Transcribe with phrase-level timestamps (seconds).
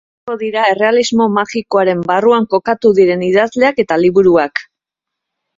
[0.21, 4.65] Asko dira errealismo magikoaren barruan kokatu diren idazleak eta liburuak.